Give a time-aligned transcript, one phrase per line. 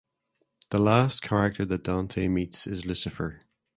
[0.71, 3.41] The last character that Dante meets is Lucifer.